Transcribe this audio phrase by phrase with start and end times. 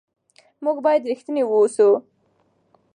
[0.63, 1.89] موږ باید رښتیني واوسو.